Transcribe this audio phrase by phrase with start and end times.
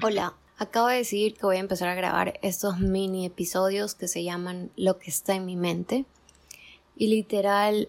[0.00, 4.22] Hola, acabo de decidir que voy a empezar a grabar estos mini episodios que se
[4.22, 6.04] llaman Lo que está en mi mente.
[6.96, 7.88] Y literal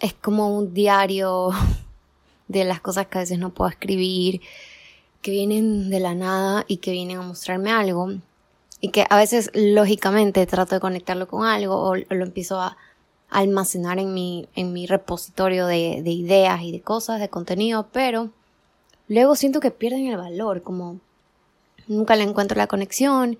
[0.00, 1.50] es como un diario
[2.46, 4.42] de las cosas que a veces no puedo escribir,
[5.22, 8.12] que vienen de la nada y que vienen a mostrarme algo.
[8.80, 12.76] Y que a veces lógicamente trato de conectarlo con algo o lo empiezo a
[13.28, 18.30] almacenar en mi, en mi repositorio de, de ideas y de cosas, de contenido, pero
[19.08, 21.00] luego siento que pierden el valor, como
[21.90, 23.36] nunca le encuentro la conexión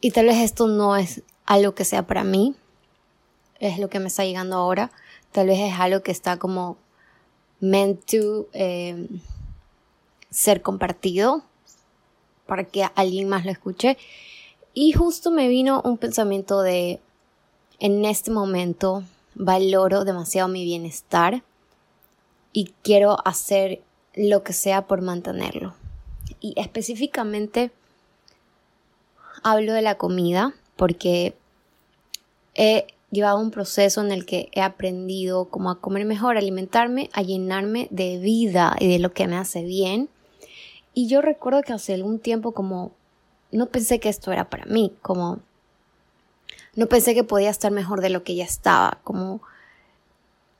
[0.00, 2.54] y tal vez esto no es algo que sea para mí,
[3.60, 4.90] es lo que me está llegando ahora,
[5.30, 6.76] tal vez es algo que está como
[7.60, 9.08] meant to eh,
[10.30, 11.44] ser compartido
[12.46, 13.96] para que alguien más lo escuche.
[14.74, 17.00] Y justo me vino un pensamiento de,
[17.78, 19.04] en este momento
[19.36, 21.44] valoro demasiado mi bienestar
[22.52, 23.80] y quiero hacer
[24.14, 25.74] lo que sea por mantenerlo
[26.40, 27.70] y específicamente
[29.42, 31.34] hablo de la comida porque
[32.54, 37.10] he llevado un proceso en el que he aprendido como a comer mejor, a alimentarme,
[37.12, 40.08] a llenarme de vida y de lo que me hace bien.
[40.92, 42.92] Y yo recuerdo que hace algún tiempo como
[43.52, 45.40] no pensé que esto era para mí, como
[46.74, 49.40] no pensé que podía estar mejor de lo que ya estaba, como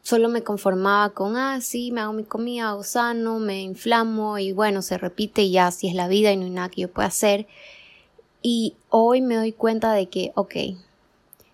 [0.05, 4.52] solo me conformaba con, ah, sí, me hago mi comida, hago sano, me inflamo y
[4.52, 6.92] bueno, se repite y ya así es la vida y no hay nada que yo
[6.92, 7.46] pueda hacer.
[8.42, 10.55] Y hoy me doy cuenta de que, ok,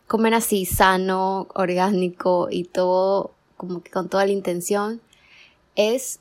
[0.09, 5.01] comer así sano, orgánico y todo, como que con toda la intención,
[5.77, 6.19] es,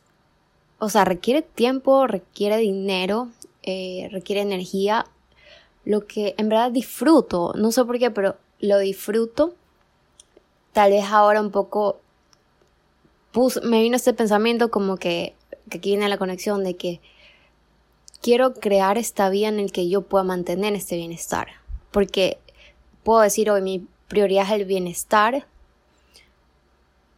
[0.77, 3.30] o sea, requiere tiempo, requiere dinero,
[3.64, 5.08] eh, requiere energía,
[5.83, 9.55] lo que en verdad disfruto, no sé por qué, pero lo disfruto.
[10.73, 11.99] Tal vez ahora un poco
[13.63, 15.35] me vino este pensamiento como que,
[15.69, 16.99] que aquí viene la conexión de que
[18.21, 21.48] quiero crear esta vida en el que yo pueda mantener este bienestar.
[21.92, 22.37] Porque
[23.03, 25.45] puedo decir hoy mi prioridad es el bienestar,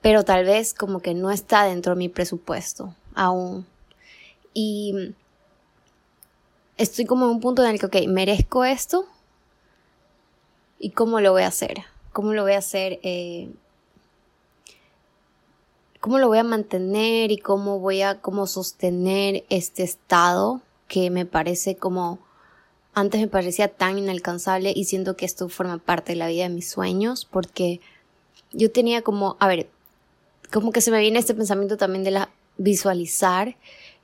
[0.02, 3.66] pero tal vez como que no está dentro de mi presupuesto aún.
[4.54, 5.14] Y
[6.78, 9.06] estoy como en un punto en el que, ok, merezco esto.
[10.80, 11.84] ¿Y cómo lo voy a hacer?
[12.12, 13.00] ¿Cómo lo voy a hacer?
[13.04, 13.52] Eh,
[16.02, 21.26] cómo lo voy a mantener y cómo voy a cómo sostener este estado que me
[21.26, 22.20] parece como
[22.94, 26.50] antes me parecía tan inalcanzable y siento que esto forma parte de la vida de
[26.50, 27.80] mis sueños porque
[28.52, 29.70] yo tenía como, a ver,
[30.52, 33.56] como que se me viene este pensamiento también de la visualizar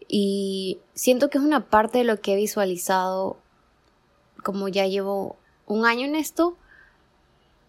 [0.08, 3.38] y siento que es una parte de lo que he visualizado
[4.44, 6.56] como ya llevo un año en esto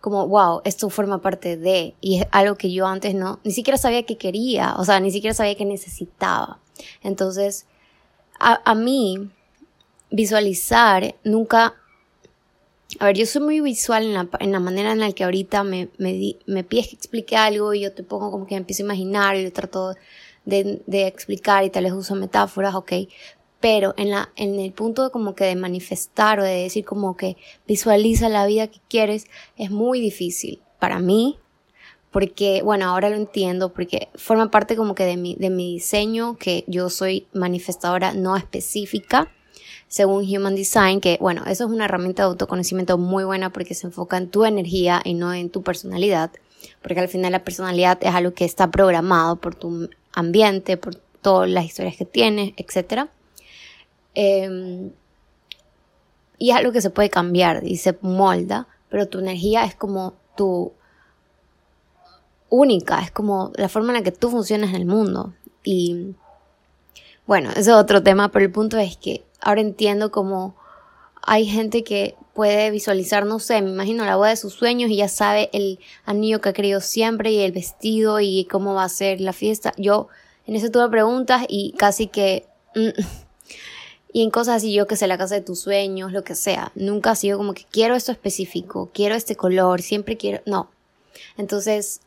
[0.01, 3.79] como, wow, esto forma parte de, y es algo que yo antes no, ni siquiera
[3.79, 6.59] sabía que quería, o sea, ni siquiera sabía que necesitaba.
[7.03, 7.67] Entonces,
[8.39, 9.31] a, a mí,
[10.11, 11.75] visualizar nunca,
[13.01, 15.65] a ver, yo soy muy visual en la, en la manera en la que ahorita
[15.65, 18.87] me, me, me pides que explique algo y yo te pongo como que empiezo a
[18.87, 19.95] imaginar y le trato
[20.45, 22.93] de, de explicar y tal vez uso metáforas, ok,
[23.61, 27.17] pero en la en el punto de como que de manifestar o de decir como
[27.17, 27.37] que
[27.67, 29.27] visualiza la vida que quieres
[29.57, 31.39] es muy difícil para mí
[32.11, 36.37] porque bueno ahora lo entiendo porque forma parte como que de mi de mi diseño
[36.39, 39.31] que yo soy manifestadora no específica
[39.89, 43.89] según Human Design que bueno eso es una herramienta de autoconocimiento muy buena porque se
[43.89, 46.31] enfoca en tu energía y no en tu personalidad
[46.83, 51.51] porque al final la personalidad es algo que está programado por tu ambiente por todas
[51.51, 53.11] las historias que tienes etcétera
[54.15, 54.91] Em,
[56.39, 60.15] y es algo que se puede cambiar y se molda, pero tu energía es como
[60.37, 60.73] tu
[62.49, 65.35] única, es como la forma en la que tú funcionas en el mundo.
[65.65, 66.15] Y
[67.27, 70.57] bueno, ese es otro tema, pero el punto es que ahora entiendo cómo
[71.23, 74.97] hay gente que puede visualizar, no sé, me imagino la boda de sus sueños y
[74.97, 78.89] ya sabe el anillo que ha querido siempre y el vestido y cómo va a
[78.89, 79.75] ser la fiesta.
[79.77, 80.09] Yo
[80.47, 82.47] en eso tuve preguntas y casi que...
[82.75, 83.01] Mm,
[84.13, 86.73] y en cosas así, yo que sé, la casa de tus sueños, lo que sea.
[86.75, 90.41] Nunca ha sido como que quiero esto específico, quiero este color, siempre quiero.
[90.47, 90.71] No.
[91.37, 92.01] Entonces,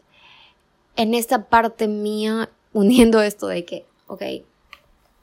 [0.95, 4.23] en esta parte mía, uniendo esto de que, ok,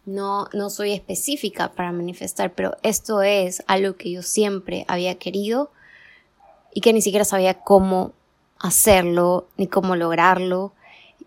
[0.06, 5.70] no, no soy específica para manifestar, pero esto es algo que yo siempre había querido
[6.72, 8.12] y que ni siquiera sabía cómo
[8.58, 10.72] hacerlo, ni cómo lograrlo.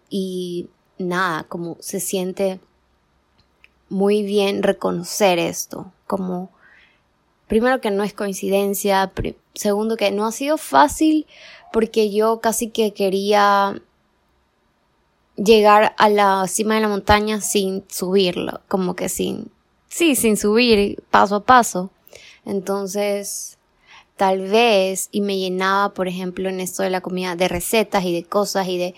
[0.10, 2.60] Y nada, como se siente
[3.92, 6.50] muy bien reconocer esto, como
[7.48, 9.12] primero que no es coincidencia,
[9.54, 11.28] segundo que no ha sido fácil
[11.72, 13.82] porque yo casi que quería
[15.36, 19.52] llegar a la cima de la montaña sin subirlo, como que sin
[19.90, 21.92] sí, sin subir paso a paso.
[22.46, 23.58] Entonces,
[24.16, 28.14] tal vez, y me llenaba, por ejemplo, en esto de la comida, de recetas y
[28.14, 28.96] de cosas y de...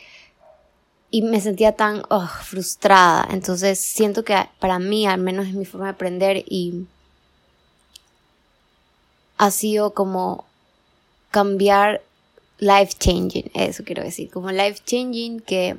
[1.13, 3.27] Y me sentía tan oh, frustrada.
[3.29, 6.87] Entonces, siento que para mí, al menos es mi forma de aprender y
[9.37, 10.45] ha sido como
[11.29, 12.01] cambiar
[12.57, 15.77] life changing, eso quiero decir, como life changing que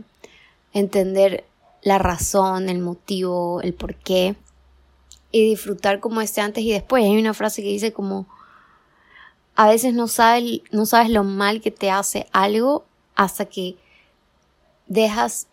[0.73, 1.45] entender
[1.83, 4.37] la razón, el motivo, el por qué
[5.33, 7.05] y disfrutar como este antes y después.
[7.05, 8.27] Hay una frase que dice como
[9.57, 12.85] a veces no sabes, no sabes lo mal que te hace algo
[13.15, 13.77] hasta que
[14.87, 15.47] dejas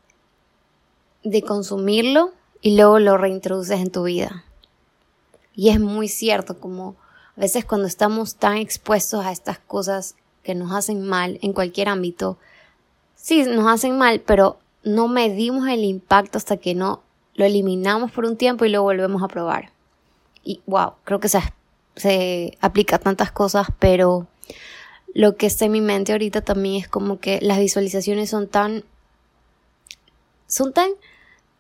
[1.24, 2.32] de consumirlo
[2.62, 4.46] y luego lo reintroduces en tu vida.
[5.56, 6.96] Y es muy cierto, como
[7.36, 11.90] a veces cuando estamos tan expuestos a estas cosas que nos hacen mal en cualquier
[11.90, 12.38] ámbito,
[13.16, 17.02] sí, nos hacen mal, pero no medimos el impacto hasta que no
[17.36, 19.72] lo eliminamos por un tiempo y lo volvemos a probar.
[20.44, 21.40] Y wow, creo que se,
[21.96, 24.28] se aplica a tantas cosas, pero
[25.14, 28.84] lo que está en mi mente ahorita también es como que las visualizaciones son tan
[30.52, 30.90] son tan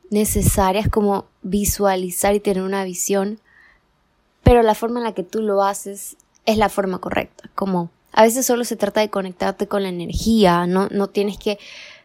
[0.09, 3.39] necesarias como visualizar y tener una visión,
[4.43, 8.23] pero la forma en la que tú lo haces es la forma correcta, como a
[8.23, 11.57] veces solo se trata de conectarte con la energía, no, no tienes que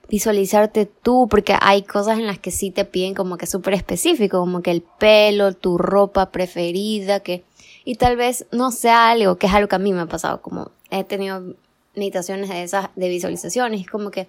[0.08, 4.38] visualizarte tú, porque hay cosas en las que sí te piden como que súper específico,
[4.38, 7.42] como que el pelo, tu ropa preferida, que,
[7.84, 10.40] y tal vez no sea algo, que es algo que a mí me ha pasado,
[10.40, 11.56] como he tenido
[11.96, 14.28] meditaciones de esas, de visualizaciones, es como que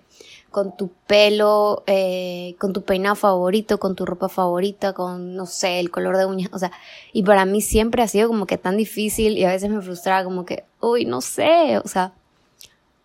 [0.52, 5.80] con tu pelo, eh, con tu peinado favorito, con tu ropa favorita, con, no sé,
[5.80, 6.72] el color de uñas, o sea,
[7.14, 10.24] y para mí siempre ha sido como que tan difícil y a veces me frustraba
[10.24, 12.14] como que, uy, no sé, o sea,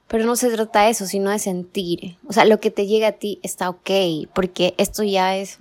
[0.07, 3.09] pero no se trata de eso, sino de sentir, o sea, lo que te llega
[3.09, 3.91] a ti está ok,
[4.33, 5.59] porque esto ya es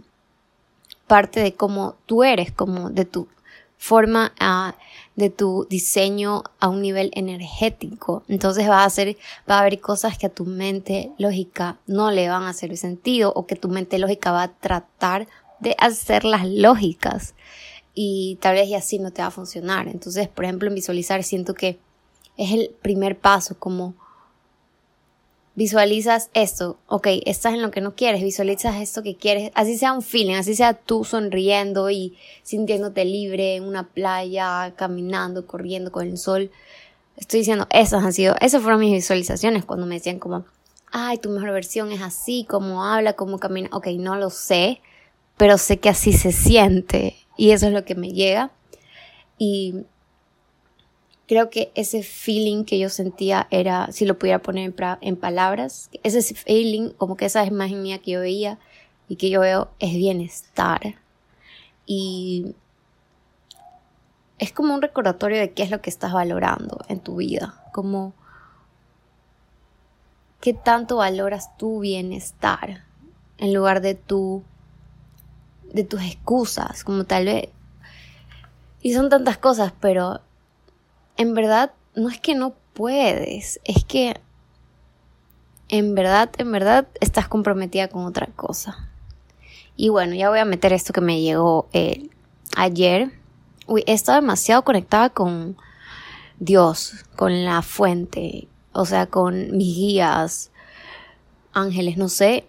[1.07, 3.27] parte de cómo tú eres, como de tu
[3.77, 4.71] forma uh,
[5.15, 8.23] de tu diseño a un nivel energético.
[8.27, 9.17] Entonces va a hacer,
[9.49, 13.31] va a haber cosas que a tu mente lógica no le van a hacer sentido
[13.35, 15.27] o que tu mente lógica va a tratar
[15.59, 17.35] de hacerlas lógicas
[17.93, 19.87] y tal vez y así no te va a funcionar.
[19.87, 21.79] Entonces, por ejemplo, en visualizar siento que
[22.37, 23.95] es el primer paso como
[25.55, 29.93] visualizas esto, ok, estás en lo que no quieres, visualizas esto que quieres, así sea
[29.93, 36.07] un feeling, así sea tú sonriendo y sintiéndote libre en una playa, caminando, corriendo con
[36.07, 36.51] el sol.
[37.17, 40.45] Estoy diciendo, esas han sido, esas fueron mis visualizaciones cuando me decían como,
[40.91, 44.81] ay, tu mejor versión es así, como habla, como camina, ok, no lo sé,
[45.37, 48.51] pero sé que así se siente y eso es lo que me llega.
[49.37, 49.85] Y
[51.31, 56.21] creo que ese feeling que yo sentía era, si lo pudiera poner en, palabras, ese
[56.35, 58.59] feeling, como que esa imagen mía que yo veía
[59.07, 60.95] y que yo veo es bienestar.
[61.85, 62.53] Y
[64.39, 68.13] es como un recordatorio de qué es lo que estás valorando en tu vida, como
[70.41, 72.83] qué tanto valoras tu bienestar
[73.37, 74.43] en lugar de tu
[75.71, 77.47] de tus excusas, como tal vez
[78.81, 80.19] y son tantas cosas, pero
[81.21, 84.19] en verdad no es que no puedes, es que
[85.69, 88.89] en verdad, en verdad estás comprometida con otra cosa.
[89.75, 92.09] Y bueno, ya voy a meter esto que me llegó eh,
[92.57, 93.11] ayer.
[93.67, 95.57] Uy, he estado demasiado conectada con
[96.39, 100.51] Dios, con la fuente, o sea, con mis guías,
[101.53, 102.45] ángeles, no sé.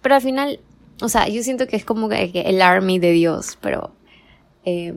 [0.00, 0.60] Pero al final,
[1.02, 3.92] o sea, yo siento que es como el army de Dios, pero
[4.64, 4.94] eh,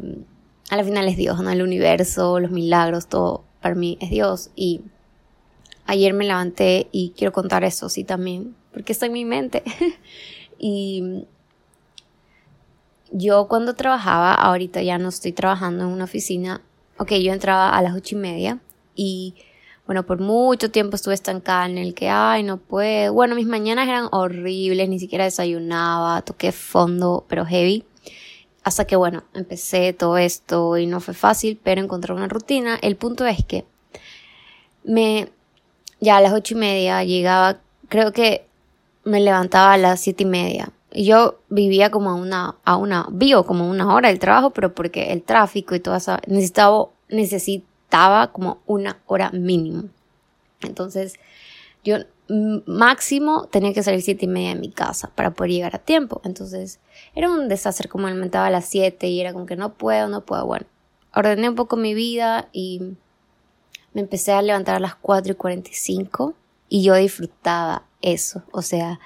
[0.69, 1.49] a la final es Dios, ¿no?
[1.49, 4.51] El universo, los milagros, todo para mí es Dios.
[4.55, 4.81] Y
[5.85, 9.63] ayer me levanté y quiero contar eso, sí, también, porque está en mi mente.
[10.59, 11.25] y
[13.11, 16.61] yo cuando trabajaba, ahorita ya no estoy trabajando en una oficina,
[16.97, 18.59] ok, yo entraba a las ocho y media
[18.95, 19.35] y
[19.87, 23.11] bueno, por mucho tiempo estuve estancada en el que, ay, no puedo.
[23.11, 27.85] Bueno, mis mañanas eran horribles, ni siquiera desayunaba, toqué fondo, pero heavy.
[28.69, 32.77] Hasta que bueno, empecé todo esto y no fue fácil, pero encontré una rutina.
[32.83, 33.65] El punto es que
[34.83, 35.29] me,
[35.99, 38.45] ya a las ocho y media llegaba, creo que
[39.05, 40.71] me levantaba a las siete y media.
[40.91, 45.13] Yo vivía como a una, a una, vivo como una hora del trabajo, pero porque
[45.13, 49.85] el tráfico y todo eso, necesitaba, necesitaba como una hora mínimo.
[50.61, 51.15] Entonces,
[51.83, 51.97] yo
[52.29, 56.21] máximo tenía que salir siete y media de mi casa para poder llegar a tiempo.
[56.23, 56.79] Entonces
[57.15, 60.21] era un desastre como alimentaba a las siete y era como que no puedo, no
[60.21, 60.45] puedo.
[60.45, 60.65] Bueno,
[61.13, 62.81] ordené un poco mi vida y
[63.93, 66.33] me empecé a levantar a las 4 y 45
[66.69, 68.43] y yo disfrutaba eso.
[68.51, 68.99] O sea,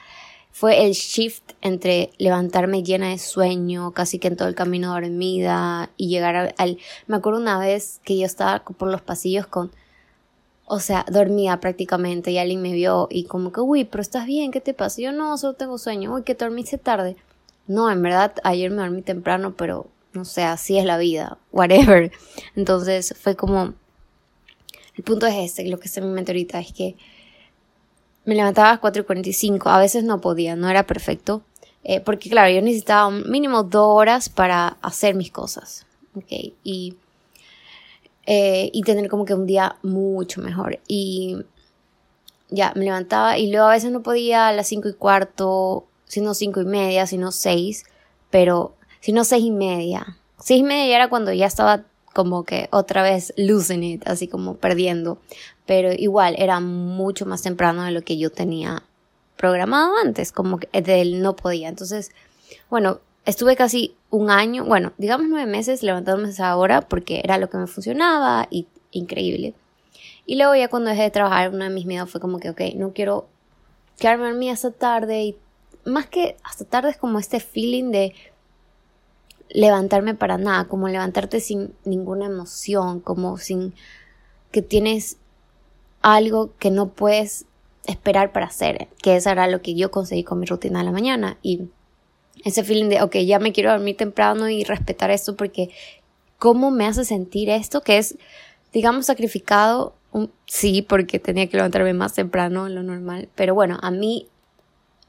[0.51, 5.89] fue el shift entre levantarme llena de sueño, casi que en todo el camino dormida
[5.97, 6.77] y llegar al...
[7.07, 9.71] Me acuerdo una vez que yo estaba por los pasillos con...
[10.65, 14.51] O sea, dormía prácticamente y alguien me vio y como que, uy, pero estás bien,
[14.51, 15.01] ¿qué te pasa?
[15.01, 17.17] Yo no, solo tengo sueño, uy, que te dormiste tarde.
[17.67, 22.11] No, en verdad, ayer me dormí temprano, pero no sé, así es la vida, whatever.
[22.55, 23.73] Entonces fue como...
[24.95, 26.95] El punto es este, lo que está en mi mente ahorita es que
[28.25, 31.41] me levantaba a las 4 y 45, a veces no podía, no era perfecto,
[31.83, 36.53] eh, porque claro, yo necesitaba un mínimo dos horas para hacer mis cosas, ¿ok?
[36.63, 36.95] Y,
[38.25, 40.79] eh, y tener como que un día mucho mejor.
[40.87, 41.37] Y
[42.49, 46.33] ya, me levantaba y luego a veces no podía a las 5 y cuarto, sino
[46.33, 47.85] 5 y media, sino 6,
[48.29, 50.17] pero sino 6 y media.
[50.39, 54.27] 6 y media ya era cuando ya estaba como que otra vez losing it, así
[54.27, 55.17] como perdiendo
[55.65, 58.83] pero igual era mucho más temprano de lo que yo tenía
[59.37, 61.69] programado antes, como que él no podía.
[61.69, 62.11] Entonces,
[62.69, 67.39] bueno, estuve casi un año, bueno, digamos nueve meses levantándome a esa hora porque era
[67.39, 69.55] lo que me funcionaba y increíble.
[70.27, 72.61] Y luego ya cuando dejé de trabajar, uno de mis miedos fue como que, ok,
[72.75, 73.27] no quiero
[73.97, 75.37] quedarme dormida hasta tarde y
[75.83, 78.13] más que hasta tarde es como este feeling de
[79.49, 83.73] levantarme para nada, como levantarte sin ninguna emoción, como sin
[84.51, 85.17] que tienes
[86.03, 87.45] algo que no puedes
[87.87, 90.91] esperar para hacer, que eso era lo que yo conseguí con mi rutina de la
[90.91, 91.69] mañana y
[92.43, 95.69] ese feeling de, ok, ya me quiero dormir temprano y respetar esto porque
[96.37, 97.81] ¿cómo me hace sentir esto?
[97.81, 98.17] Que es,
[98.73, 99.95] digamos, sacrificado,
[100.45, 104.27] sí, porque tenía que levantarme más temprano en lo normal, pero bueno, a mí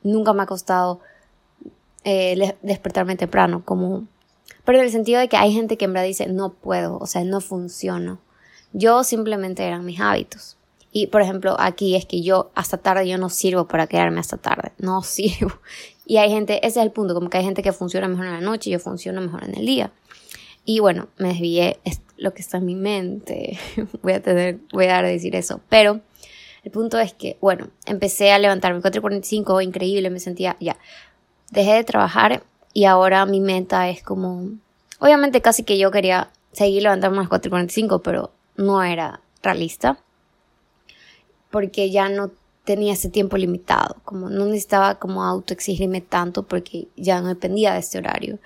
[0.03, 1.01] nunca me ha costado
[2.05, 4.07] eh, despertarme temprano, como,
[4.65, 7.07] pero en el sentido de que hay gente que en verdad dice, no puedo, o
[7.07, 8.19] sea, no funciona.
[8.73, 10.57] Yo simplemente eran mis hábitos.
[10.93, 14.37] Y por ejemplo, aquí es que yo hasta tarde yo no sirvo para quedarme hasta
[14.37, 15.59] tarde, no sirvo.
[16.07, 18.33] Y hay gente, ese es el punto, como que hay gente que funciona mejor en
[18.33, 19.93] la noche y yo funciono mejor en el día.
[20.65, 23.59] Y bueno, me desvié, es lo que está en mi mente.
[24.03, 25.61] voy a tener, voy a dar a decir eso.
[25.69, 26.01] Pero
[26.63, 30.77] el punto es que, bueno, empecé a levantarme 4.45, increíble, me sentía ya.
[31.51, 32.43] Dejé de trabajar
[32.73, 34.49] y ahora mi meta es como,
[34.99, 39.99] obviamente casi que yo quería seguir levantándome a las 4.45, pero no era realista
[41.55, 42.33] porque ya no
[42.65, 47.81] tenía ese tiempo limitado, como no necesitaba como autoexigirme tanto porque ya no dependía de
[47.81, 48.39] este horario.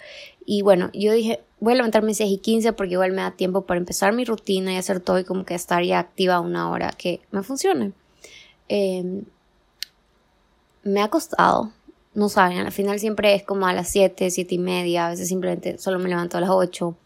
[0.45, 3.63] Y bueno, yo dije, voy a levantarme 6 y 15 porque igual me da tiempo
[3.63, 6.91] para empezar mi rutina y hacer todo y como que estar ya activa una hora
[6.91, 7.93] que me funcione.
[8.69, 9.25] Em,
[10.83, 11.73] me ha costado,
[12.15, 15.29] no saben, al final siempre es como a las 7, 7 y media, a veces
[15.29, 16.97] simplemente solo me levanto a las 8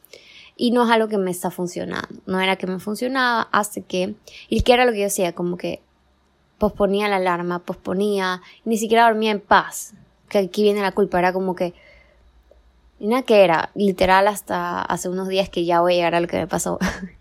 [0.57, 4.15] y no es algo que me está funcionando, no era que me funcionaba hasta que,
[4.49, 5.81] y que era lo que yo hacía, como que
[6.63, 9.95] posponía la alarma, posponía, ni siquiera dormía en paz.
[10.29, 11.75] Que aquí viene la culpa, era como que.
[13.01, 16.21] Y nada que era, literal, hasta hace unos días que ya voy a llegar a
[16.21, 16.79] lo que me pasó.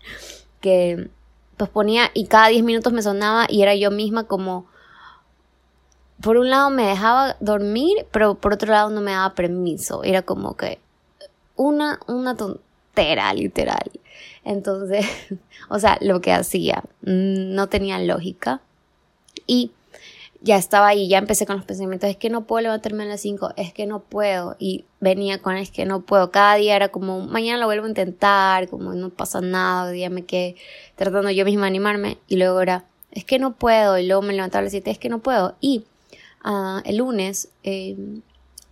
[0.60, 1.10] que
[1.56, 4.66] posponía y cada 10 minutos me sonaba y era yo misma como.
[6.22, 10.04] Por un lado me dejaba dormir, pero por otro lado no me daba permiso.
[10.04, 10.78] Era como que.
[11.56, 13.90] Una, una tontera, literal.
[14.44, 15.04] Entonces,
[15.68, 18.60] o sea, lo que hacía no tenía lógica.
[19.46, 19.72] Y
[20.40, 23.20] ya estaba ahí, ya empecé con los pensamientos, es que no puedo levantarme a las
[23.20, 24.56] 5, es que no puedo.
[24.58, 26.30] Y venía con es que no puedo.
[26.30, 30.10] Cada día era como, mañana lo vuelvo a intentar, como no pasa nada, hoy día
[30.10, 30.56] me quedé
[30.96, 32.18] tratando yo misma de animarme.
[32.28, 33.98] Y luego era, es que no puedo.
[33.98, 35.54] Y luego me levantaba a las 7, es que no puedo.
[35.60, 35.84] Y
[36.44, 37.96] uh, el lunes eh,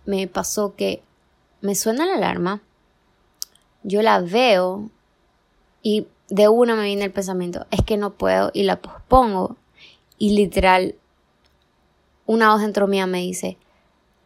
[0.05, 1.01] me pasó que
[1.61, 2.61] me suena la alarma,
[3.83, 4.89] yo la veo
[5.81, 9.57] y de una me viene el pensamiento, es que no puedo y la pospongo
[10.21, 10.93] y literal,
[12.27, 13.57] una voz dentro mía me dice,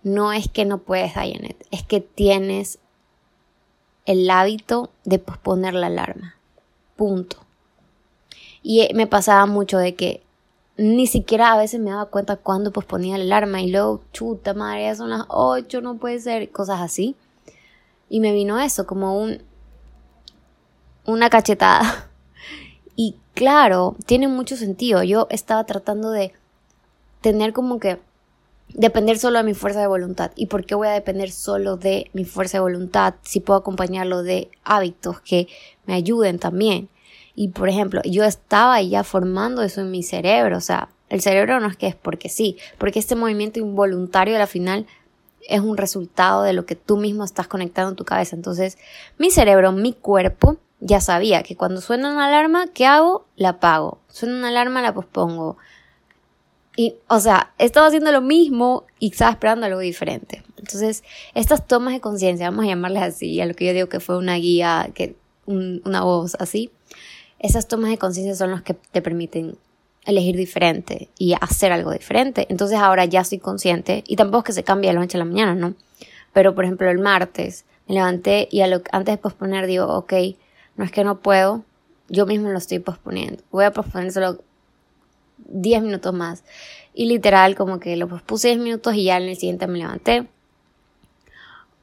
[0.04, 2.80] no es que no puedes, Dianet, es que tienes
[4.06, 6.36] el hábito de posponer la alarma.
[6.98, 7.38] Punto.
[8.62, 10.22] Y eh, me pasaba mucho de que
[10.76, 14.84] ni siquiera a veces me daba cuenta cuando posponía la alarma y luego, chuta madre,
[14.84, 17.16] ya son las 8, no puede ser, cosas así.
[18.10, 19.42] Y me vino eso, como un,
[21.06, 22.10] una cachetada.
[22.96, 25.04] Y claro, tiene mucho sentido.
[25.04, 26.34] Yo estaba tratando de
[27.22, 28.00] tener como que
[28.70, 30.32] depender solo de mi fuerza de voluntad.
[30.36, 34.24] ¿Y por qué voy a depender solo de mi fuerza de voluntad si puedo acompañarlo
[34.24, 35.48] de hábitos que
[35.86, 36.90] me ayuden también?
[37.36, 40.58] Y por ejemplo, yo estaba ya formando eso en mi cerebro.
[40.58, 44.40] O sea, el cerebro no es que es porque sí, porque este movimiento involuntario a
[44.40, 44.86] la final
[45.48, 48.36] es un resultado de lo que tú mismo estás conectando en tu cabeza.
[48.36, 48.78] Entonces,
[49.18, 53.26] mi cerebro, mi cuerpo, ya sabía que cuando suena una alarma, ¿qué hago?
[53.36, 54.00] La apago.
[54.08, 55.58] Suena una alarma, la pospongo.
[56.78, 60.44] Y, o sea, estaba haciendo lo mismo y estaba esperando algo diferente.
[60.58, 61.04] Entonces,
[61.34, 64.18] estas tomas de conciencia, vamos a llamarles así, a lo que yo digo que fue
[64.18, 65.16] una guía, que
[65.46, 66.72] una voz así,
[67.40, 69.58] esas tomas de conciencia son las que te permiten
[70.06, 72.46] elegir diferente y hacer algo diferente.
[72.50, 75.20] Entonces ahora ya soy consciente y tampoco es que se cambie de la noche a
[75.20, 75.76] la mañana, ¿no?
[76.34, 80.14] Pero por ejemplo el martes me levanté y a lo, antes de posponer digo, ok,
[80.76, 81.64] no es que no puedo,
[82.10, 83.44] yo mismo lo estoy posponiendo.
[83.52, 84.40] Voy a posponer solo
[85.38, 86.44] 10 minutos más.
[86.94, 90.28] Y literal como que lo pospuse 10 minutos y ya en el siguiente me levanté.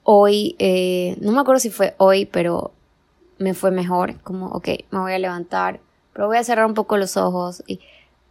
[0.05, 2.73] Hoy, eh, no me acuerdo si fue hoy, pero
[3.39, 4.21] me fue mejor.
[4.23, 5.81] Como, ok, me voy a levantar,
[6.13, 7.63] pero voy a cerrar un poco los ojos.
[7.67, 7.81] Y,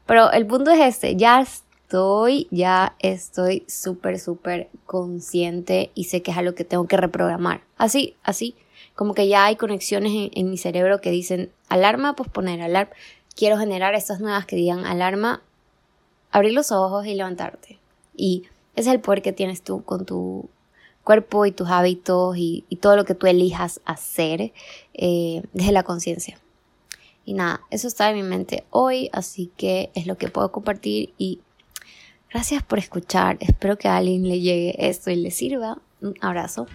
[0.05, 6.31] pero el punto es este, ya estoy, ya estoy súper, súper consciente y sé que
[6.31, 7.61] es algo que tengo que reprogramar.
[7.77, 8.55] Así, así,
[8.95, 12.93] como que ya hay conexiones en, mi cerebro que dicen alarma, posponer, alarma.
[13.35, 15.41] Quiero generar estas nuevas que digan alarma,
[16.31, 17.79] abrir los ojos y levantarte.
[18.15, 18.43] Y
[18.75, 20.49] ese es el poder que tienes tú con tu
[21.03, 24.53] cuerpo y tus hábitos y, todo lo que tú elijas hacer
[24.93, 26.39] eh, desde la conciencia.
[27.25, 31.13] Y nada, eso está en mi mente hoy, así que es lo que puedo compartir
[31.17, 31.39] y
[32.29, 33.37] gracias por escuchar.
[33.39, 35.77] Espero que a alguien le llegue esto y le sirva.
[36.01, 36.65] Un abrazo.